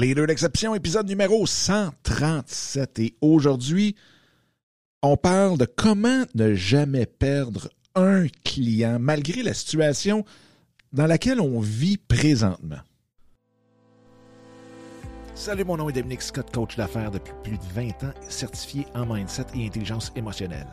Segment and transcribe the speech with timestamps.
[0.00, 2.98] Leader d'exception, épisode numéro 137.
[3.00, 3.96] Et aujourd'hui,
[5.02, 10.24] on parle de comment ne jamais perdre un client malgré la situation
[10.94, 12.78] dans laquelle on vit présentement.
[15.34, 19.04] Salut, mon nom est Dominique Scott, coach d'affaires depuis plus de 20 ans, certifié en
[19.04, 20.68] mindset et intelligence émotionnelle.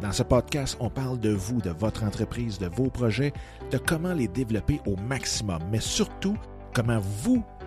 [0.00, 3.32] Dans ce podcast, on parle de vous, de votre entreprise, de vos projets,
[3.70, 6.36] de comment les développer au maximum, mais surtout
[6.74, 7.44] comment vous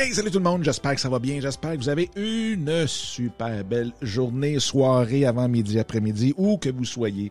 [0.00, 2.86] Hey, salut tout le monde, j'espère que ça va bien, j'espère que vous avez une
[2.86, 7.30] super belle journée, soirée, avant midi, après-midi, où que vous soyez,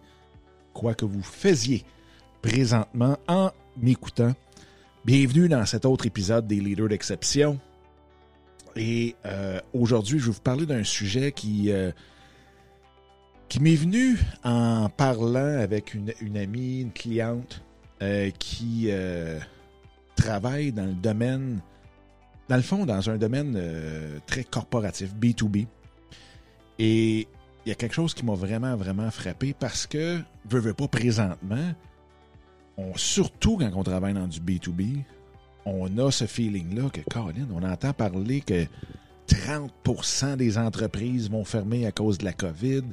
[0.72, 1.84] quoi que vous faisiez
[2.44, 4.36] présentement en m'écoutant.
[5.03, 7.59] Bienvenue dans cet autre épisode des Leaders d'Exception.
[8.75, 11.92] Et euh, aujourd'hui, je vais vous parler d'un sujet qui, euh,
[13.47, 17.64] qui m'est venu en parlant avec une, une amie, une cliente
[18.03, 18.92] euh, qui
[20.16, 21.62] travaille dans le domaine
[22.50, 25.67] dans le fond, dans un domaine euh, très corporatif, B2B.
[26.80, 27.28] Et
[27.66, 30.19] il y a quelque chose qui m'a vraiment, vraiment frappé parce que,
[30.50, 31.73] veux, veux pas présentement,
[32.78, 35.03] on, surtout quand on travaille dans du B2B,
[35.66, 38.66] on a ce feeling-là que, Colin, on entend parler que
[39.28, 42.84] 30% des entreprises vont fermer à cause de la COVID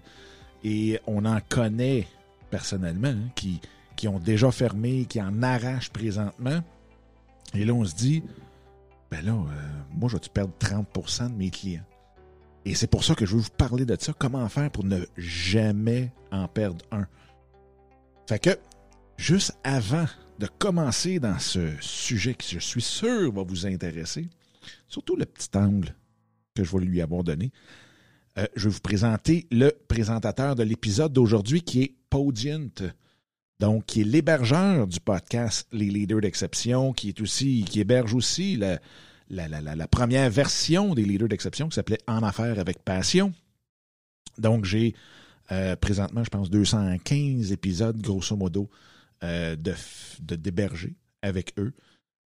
[0.65, 2.07] et on en connaît
[2.51, 3.61] personnellement hein, qui,
[3.95, 6.61] qui ont déjà fermé, qui en arrachent présentement.
[7.55, 8.23] Et là, on se dit,
[9.11, 11.85] ben là, euh, moi, je vais perdre 30% de mes clients?
[12.65, 14.13] Et c'est pour ça que je veux vous parler de ça.
[14.13, 17.07] Comment faire pour ne jamais en perdre un?
[18.29, 18.51] Fait que,
[19.17, 20.07] juste avant
[20.39, 24.29] de commencer dans ce sujet qui, je suis sûr, va vous intéresser,
[24.89, 25.95] surtout le petit angle
[26.55, 27.53] que je vais lui avoir donné,
[28.39, 32.69] euh, je vais vous présenter le présentateur de l'épisode d'aujourd'hui qui est Podient
[33.59, 37.15] donc qui est l'hébergeur du podcast Les Leaders d'exception, qui
[37.75, 43.33] héberge aussi la, première version des Leaders d'exception qui s'appelait En affaires avec passion.
[44.39, 44.95] Donc j'ai
[45.53, 48.69] euh, présentement, je pense, 215 épisodes, grosso modo,
[49.23, 49.75] euh, de
[50.37, 51.73] d'héberger avec eux.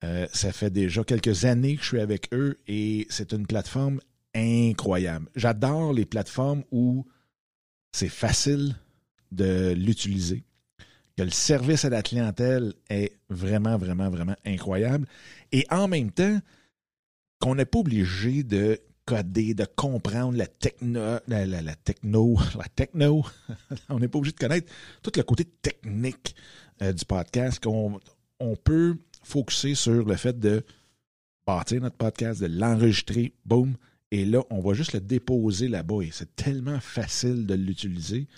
[0.04, 4.00] Euh, ça fait déjà quelques années que je suis avec eux et c'est une plateforme
[4.34, 5.28] incroyable.
[5.36, 7.06] J'adore les plateformes où
[7.92, 8.76] c'est facile
[9.32, 10.44] de l'utiliser
[11.20, 15.06] que le service à la clientèle est vraiment, vraiment, vraiment incroyable.
[15.52, 16.40] Et en même temps,
[17.42, 23.26] qu'on n'est pas obligé de coder, de comprendre la techno, la, techno, la techno.
[23.90, 24.72] on n'est pas obligé de connaître
[25.04, 26.38] tout le côté technique
[26.82, 28.00] euh, du podcast, qu'on
[28.40, 30.64] on peut focuser sur le fait de
[31.46, 33.76] bâtir notre podcast, de l'enregistrer, boum,
[34.12, 36.02] et là, on va juste le déposer là-bas.
[36.02, 38.30] Et c'est tellement facile de l'utiliser.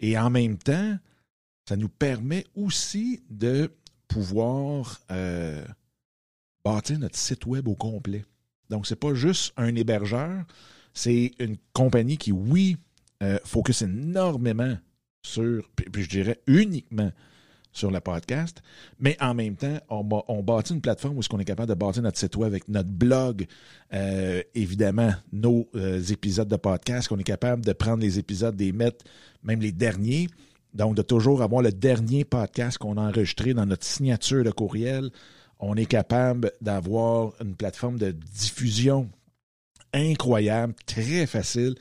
[0.00, 0.96] Et en même temps,
[1.68, 3.70] ça nous permet aussi de
[4.08, 5.64] pouvoir euh,
[6.64, 8.24] bâtir notre site web au complet.
[8.70, 10.44] Donc, ce n'est pas juste un hébergeur,
[10.94, 12.76] c'est une compagnie qui, oui,
[13.22, 14.76] euh, focus énormément
[15.22, 17.10] sur, puis, je dirais uniquement
[17.72, 18.62] sur le podcast,
[18.98, 22.02] mais en même temps, on, bâtit une plateforme où est-ce qu'on est capable de bâtir
[22.02, 23.46] notre site web avec notre blog,
[23.92, 25.68] euh, évidemment, nos
[26.10, 29.04] épisodes de podcast, qu'on est capable de prendre les épisodes, des mettre,
[29.42, 30.28] même les derniers,
[30.76, 35.10] donc, de toujours avoir le dernier podcast qu'on a enregistré dans notre signature de courriel.
[35.58, 39.08] On est capable d'avoir une plateforme de diffusion
[39.94, 41.76] incroyable, très facile,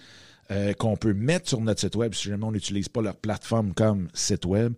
[0.49, 3.73] euh, qu'on peut mettre sur notre site web si jamais on n'utilise pas leur plateforme
[3.73, 4.73] comme site web.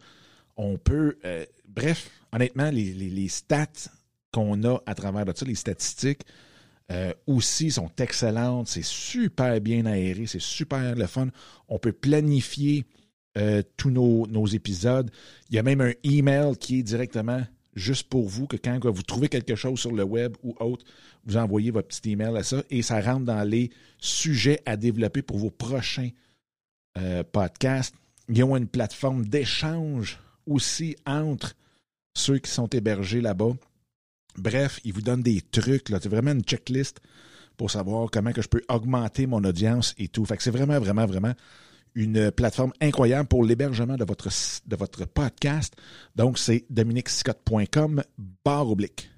[0.55, 3.91] On peut, euh, bref, honnêtement, les, stats
[4.31, 6.21] qu'on a à travers de ça, les statistiques,
[6.91, 8.67] euh, aussi sont excellentes.
[8.67, 11.27] C'est super bien aéré, c'est super le fun.
[11.69, 12.85] On peut planifier
[13.37, 15.11] euh, tous nos, épisodes.
[15.49, 17.43] Il y a même un email qui est directement
[17.75, 20.83] juste pour vous, que quand vous trouvez quelque chose sur le web ou autre,
[21.25, 23.69] vous envoyez votre petit email à ça et ça rentre dans les
[23.99, 26.09] sujets à développer pour vos prochains
[26.97, 27.93] euh, podcasts.
[28.29, 31.53] Il y a une plateforme d'échange aussi entre
[32.15, 33.53] ceux qui sont hébergés là-bas.
[34.37, 35.89] Bref, ils vous donnent des trucs.
[35.89, 36.99] C'est vraiment une checklist
[37.55, 40.25] pour savoir comment que je peux augmenter mon audience et tout.
[40.25, 41.33] Fait que c'est vraiment, vraiment, vraiment
[41.97, 44.29] une plateforme incroyable pour l'hébergement de votre,
[44.67, 45.75] de votre podcast.
[46.15, 48.03] Donc, c'est dominicscott.com
[48.45, 49.09] barre oblique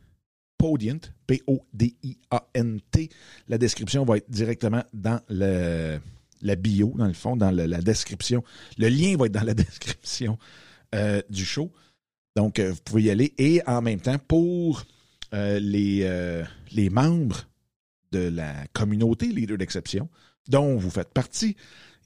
[0.58, 3.10] Podient, P-O-D-I-A-N-T.
[3.50, 6.00] La description va être directement dans le,
[6.42, 8.44] la bio, dans le fond, dans la description.
[8.78, 10.38] Le lien va être dans la description
[10.96, 11.72] euh, du show.
[12.38, 13.34] Donc, euh, vous pouvez y aller.
[13.38, 14.86] Et en même temps, pour
[15.34, 16.10] euh, les,
[16.72, 17.44] les membres
[18.14, 20.08] de la communauté Leader d'exception,
[20.48, 21.58] dont vous faites partie,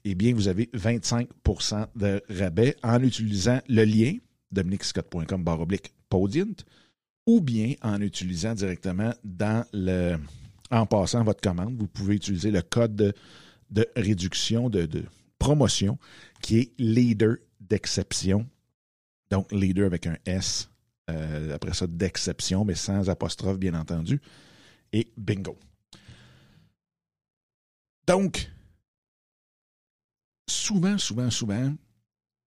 [0.04, 4.16] eh bien, vous avez 25% de rabais en utilisant le lien
[4.52, 6.54] dominicscott.com barre oblique Podient
[7.26, 10.16] ou bien en utilisant directement dans le.
[10.70, 13.14] En passant votre commande, vous pouvez utiliser le code
[13.70, 14.88] de, réduction, de,
[15.38, 15.98] promotion,
[16.40, 18.46] qui est leader d'exception.
[19.30, 20.70] Donc, leader avec un S.
[21.10, 24.20] Euh, après ça, d'exception, mais sans apostrophe, bien entendu.
[24.92, 25.58] Et bingo.
[28.06, 28.50] Donc,
[30.48, 31.72] souvent, souvent, souvent,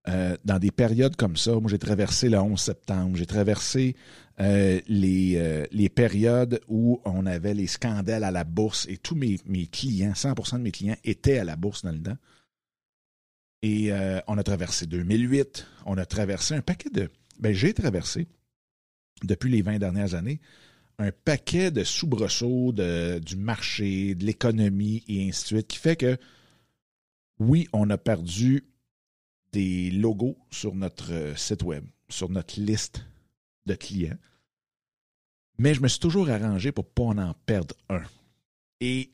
[0.08, 3.94] euh, dans des périodes comme ça, moi j'ai traversé le 11 septembre, j'ai traversé
[4.40, 9.16] euh, les, euh, les périodes où on avait les scandales à la bourse et tous
[9.16, 12.16] mes, clients, 100% de mes clients étaient à la bourse dans le temps.
[13.62, 13.90] Et
[14.28, 17.10] on a traversé 2008, on a traversé un paquet de...
[17.40, 18.28] Ben, j'ai traversé,
[19.24, 20.40] depuis les 20 dernières années,
[21.00, 26.16] un paquet de soubresauts du marché, de l'économie et ainsi de suite, qui fait que,
[27.38, 28.64] oui, on a perdu
[29.52, 33.04] des logos sur notre euh, site web, sur notre liste
[33.66, 34.18] de clients.
[35.58, 38.02] Mais je me suis toujours arrangé pour ne pas en perdre un.
[38.80, 39.10] Et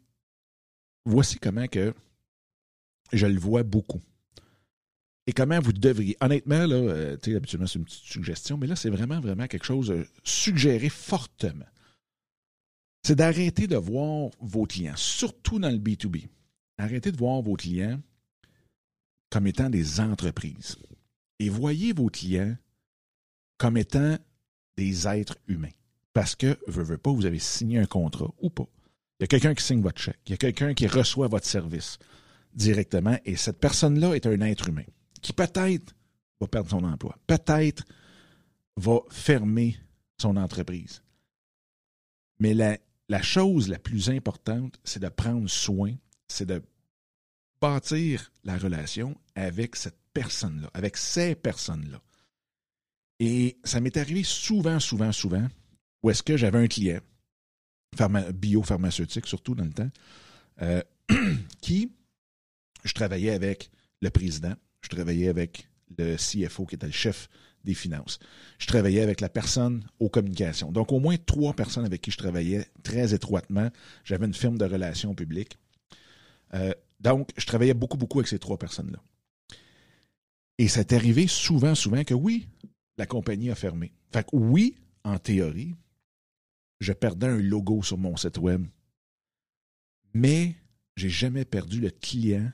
[1.04, 1.94] voici comment que
[3.12, 4.02] je le vois beaucoup.
[5.26, 6.16] Et comment vous devriez.
[6.20, 9.46] Honnêtement, là, euh, tu sais, habituellement, c'est une petite suggestion, mais là, c'est vraiment, vraiment
[9.46, 11.64] quelque chose euh, suggéré fortement.
[13.02, 16.28] C'est d'arrêter de voir vos clients, surtout dans le B2B.
[16.76, 18.00] Arrêtez de voir vos clients
[19.34, 20.76] comme étant des entreprises.
[21.40, 22.56] Et voyez vos clients
[23.58, 24.16] comme étant
[24.76, 25.74] des êtres humains.
[26.12, 28.68] Parce que, veux, veux pas, vous avez signé un contrat ou pas.
[29.18, 30.20] Il y a quelqu'un qui signe votre chèque.
[30.26, 31.98] Il y a quelqu'un qui reçoit votre service
[32.52, 33.18] directement.
[33.24, 34.84] Et cette personne-là est un être humain
[35.20, 35.96] qui peut-être
[36.40, 37.18] va perdre son emploi.
[37.26, 37.82] Peut-être
[38.76, 39.76] va fermer
[40.16, 41.02] son entreprise.
[42.38, 42.78] Mais la,
[43.08, 45.92] la chose la plus importante, c'est de prendre soin,
[46.28, 46.62] c'est de
[47.64, 51.98] bâtir la relation avec cette personne-là, avec ces personnes-là.
[53.20, 55.48] Et ça m'est arrivé souvent, souvent, souvent,
[56.02, 57.00] où est-ce que j'avais un client,
[58.34, 59.90] biopharmaceutique surtout dans le temps,
[60.60, 60.82] euh,
[61.62, 61.90] qui,
[62.84, 63.70] je travaillais avec
[64.02, 64.52] le président,
[64.82, 65.66] je travaillais avec
[65.96, 67.30] le CFO qui était le chef
[67.64, 68.18] des finances.
[68.58, 70.70] Je travaillais avec la personne aux communications.
[70.70, 73.70] Donc, au moins trois personnes avec qui je travaillais très étroitement.
[74.04, 75.56] J'avais une firme de relations publiques.
[76.52, 79.02] Euh, donc, je travaillais beaucoup, beaucoup avec ces trois personnes-là.
[80.58, 82.48] Et c'est arrivé souvent, souvent que oui,
[82.96, 83.92] la compagnie a fermé.
[84.12, 85.74] Fait que oui, en théorie,
[86.80, 88.66] je perdais un logo sur mon site web.
[90.14, 90.54] Mais
[90.96, 92.52] j'ai jamais perdu le client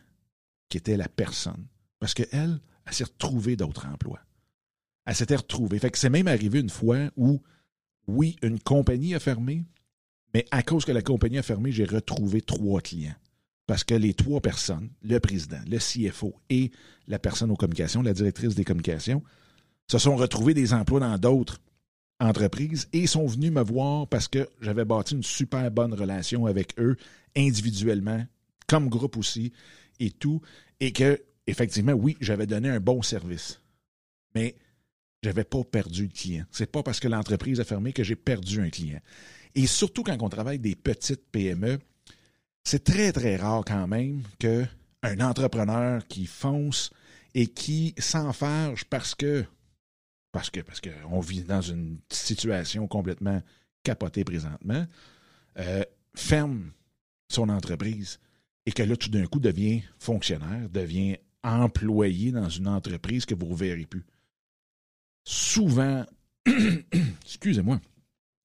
[0.68, 1.66] qui était la personne.
[1.98, 4.20] Parce qu'elle, elle, elle s'est retrouvée d'autres emplois.
[5.04, 5.78] Elle s'était retrouvée.
[5.78, 7.42] Fait que c'est même arrivé une fois où,
[8.06, 9.66] oui, une compagnie a fermé,
[10.32, 13.14] mais à cause que la compagnie a fermé, j'ai retrouvé trois clients
[13.70, 16.72] parce que les trois personnes, le président, le CFO et
[17.06, 19.22] la personne aux communications, la directrice des communications,
[19.86, 21.60] se sont retrouvés des emplois dans d'autres
[22.18, 26.76] entreprises et sont venus me voir parce que j'avais bâti une super bonne relation avec
[26.80, 26.96] eux
[27.36, 28.26] individuellement,
[28.66, 29.52] comme groupe aussi,
[30.00, 30.40] et tout,
[30.80, 33.60] et que, effectivement, oui, j'avais donné un bon service.
[34.34, 34.56] Mais
[35.22, 36.44] j'avais pas perdu le client.
[36.50, 38.98] C'est pas parce que l'entreprise a fermé que j'ai perdu un client.
[39.54, 41.78] Et surtout quand on travaille des petites PME,
[42.64, 46.90] c'est très, très rare quand même qu'un entrepreneur qui fonce
[47.34, 49.44] et qui s'enfarge parce que
[50.32, 53.42] parce que parce qu'on vit dans une situation complètement
[53.82, 54.86] capotée présentement,
[55.58, 55.82] euh,
[56.14, 56.72] ferme
[57.28, 58.18] son entreprise
[58.66, 63.46] et que là, tout d'un coup, devient fonctionnaire, devient employé dans une entreprise que vous
[63.46, 64.04] ne verrez plus.
[65.24, 66.04] Souvent,
[67.24, 67.80] excusez-moi,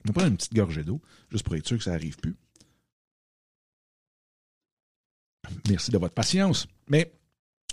[0.04, 2.36] on va prendre une petite gorgée d'eau, juste pour être sûr que ça n'arrive plus.
[5.70, 6.68] Merci de votre patience.
[6.88, 7.14] Mais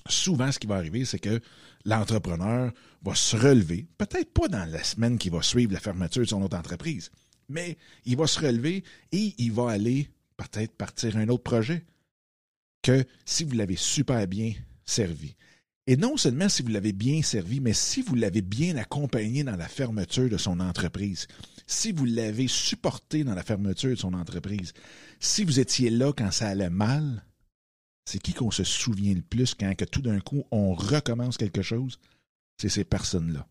[0.08, 1.40] souvent, ce qui va arriver, c'est que
[1.84, 6.28] l'entrepreneur va se relever, peut-être pas dans la semaine qui va suivre la fermeture de
[6.28, 7.10] son autre entreprise,
[7.48, 11.84] mais il va se relever et il va aller peut-être partir un autre projet
[12.82, 14.52] que si vous l'avez super bien
[14.84, 15.36] servi.
[15.86, 19.56] Et non seulement si vous l'avez bien servi, mais si vous l'avez bien accompagné dans
[19.56, 21.26] la fermeture de son entreprise,
[21.66, 24.72] si vous l'avez supporté dans la fermeture de son entreprise,
[25.18, 27.24] si vous étiez là quand ça allait mal,
[28.04, 31.62] c'est qui qu'on se souvient le plus quand que tout d'un coup on recommence quelque
[31.62, 31.98] chose?
[32.58, 33.46] C'est ces personnes-là.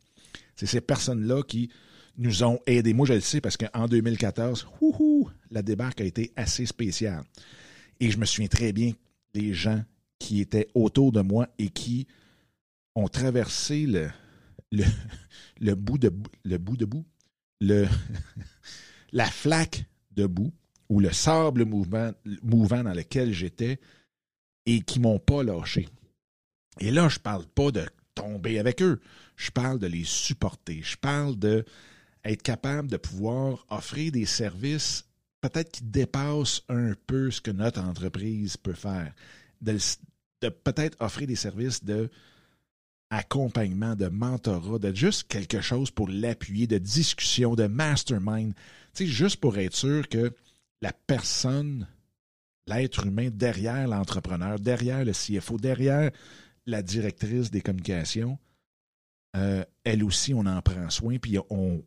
[0.56, 1.70] C'est ces personnes-là qui
[2.18, 2.94] nous ont aidés.
[2.94, 7.24] Moi, je le sais parce qu'en 2014, ouhou, la débarque a été assez spéciale.
[8.00, 8.94] Et je me souviens très bien
[9.34, 9.84] des gens
[10.20, 12.08] qui étaient autour de moi et qui
[12.96, 14.10] ont traversé le,
[15.60, 16.12] le, bout de
[16.44, 17.06] le bout de bout,
[19.12, 20.54] la flaque de bout
[20.90, 23.80] ou le sable mouvant dans lequel j'étais
[24.66, 25.88] et qui m'ont pas lâché.
[26.80, 29.00] Et là, je parle pas de tomber avec eux.
[29.36, 30.82] Je parle de les supporter.
[30.84, 31.66] Je parle de
[32.24, 35.06] être capable de pouvoir offrir des services
[35.42, 39.14] peut-être qui dépassent un peu ce que notre entreprise peut faire.
[39.62, 39.78] De,
[40.50, 42.10] peut-être offrir des services de
[43.10, 48.54] accompagnement, de mentorat, de juste quelque chose pour l'appuyer, de discussion, de mastermind.
[48.94, 50.32] Tu sais, juste pour être sûr que
[50.82, 51.88] la personne,
[52.74, 56.12] l'être humain derrière l'entrepreneur, derrière le CFO, derrière
[56.66, 58.38] la directrice des communications,
[59.36, 61.84] euh, elle aussi, on en prend soin, puis on,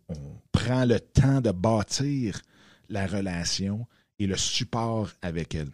[0.53, 2.41] prend le temps de bâtir
[2.89, 3.87] la relation
[4.19, 5.71] et le support avec elle.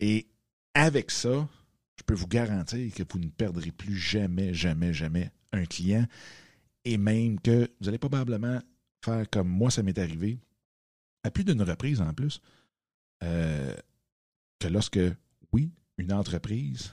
[0.00, 0.26] Et
[0.74, 1.48] avec ça,
[1.96, 6.06] je peux vous garantir que vous ne perdrez plus jamais, jamais, jamais un client.
[6.84, 8.58] Et même que vous allez probablement
[9.04, 10.38] faire comme moi, ça m'est arrivé,
[11.22, 12.40] à plus d'une reprise en plus,
[13.22, 13.74] euh,
[14.60, 15.00] que lorsque,
[15.52, 16.92] oui, une entreprise,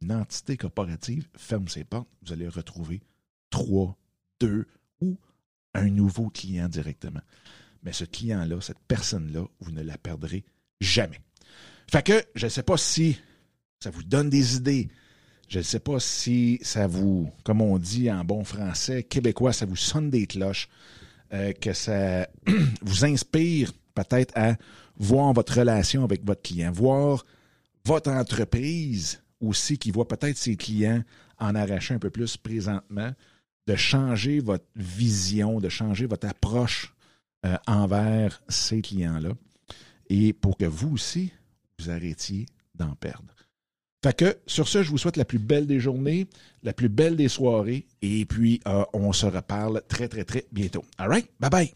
[0.00, 3.02] une entité corporative ferme ses portes, vous allez retrouver
[3.50, 3.98] trois,
[4.40, 4.66] deux
[5.02, 5.18] ou
[5.74, 7.20] un nouveau client directement.
[7.82, 10.44] Mais ce client-là, cette personne-là, vous ne la perdrez
[10.80, 11.20] jamais.
[11.90, 13.18] Fait que je ne sais pas si
[13.80, 14.88] ça vous donne des idées.
[15.48, 19.66] Je ne sais pas si ça vous, comme on dit en bon français québécois, ça
[19.66, 20.68] vous sonne des cloches,
[21.32, 22.28] euh, que ça
[22.82, 24.56] vous inspire peut-être à
[25.00, 27.24] voir votre relation avec votre client, voir
[27.84, 31.02] votre entreprise aussi qui voit peut-être ses clients
[31.38, 33.10] en arracher un peu plus présentement,
[33.66, 36.94] de changer votre vision, de changer votre approche
[37.46, 39.30] euh, envers ces clients-là,
[40.10, 41.32] et pour que vous aussi,
[41.78, 43.34] vous arrêtiez d'en perdre.
[44.04, 46.26] Fait que sur ce, je vous souhaite la plus belle des journées,
[46.62, 50.84] la plus belle des soirées, et puis euh, on se reparle très, très, très bientôt.
[50.98, 51.28] All right?
[51.38, 51.68] Bye bye!